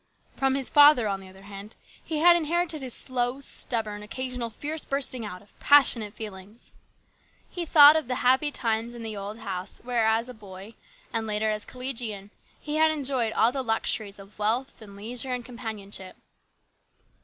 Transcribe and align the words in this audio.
From 0.33 0.55
his 0.55 0.67
father, 0.67 1.07
on 1.07 1.19
the 1.19 1.29
other 1.29 1.43
hand, 1.43 1.75
he 2.03 2.17
had 2.17 2.35
inherited 2.35 2.81
his 2.81 2.95
slow, 2.95 3.39
stubborn, 3.39 4.01
occasional 4.01 4.49
fierce 4.49 4.83
bursting 4.83 5.23
out 5.27 5.43
of 5.43 5.53
passionate 5.59 6.15
feelings. 6.15 6.73
He 7.47 7.67
thought 7.67 7.95
of 7.95 8.07
the 8.07 8.15
happy 8.25 8.49
times 8.49 8.95
in 8.95 9.03
the 9.03 9.15
old 9.15 9.37
house 9.37 9.79
where 9.83 10.07
as 10.07 10.27
boy, 10.33 10.73
and 11.13 11.27
later 11.27 11.51
as 11.51 11.65
collegian, 11.65 12.31
he 12.59 12.77
had 12.77 12.89
enjoyed 12.89 13.31
all 13.33 13.51
the 13.51 13.61
luxuries 13.61 14.17
of 14.17 14.39
wealth 14.39 14.81
and 14.81 14.95
leisure 14.95 15.33
and 15.33 15.45
companionship. 15.45 16.15